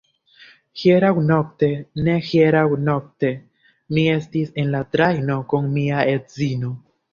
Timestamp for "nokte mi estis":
2.87-4.51